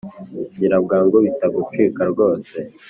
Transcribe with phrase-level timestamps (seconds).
[0.57, 2.55] gira bwangu bitagucika rwose